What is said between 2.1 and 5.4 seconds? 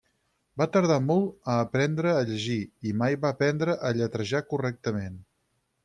a llegir, i mai va aprendre a lletrejar correctament.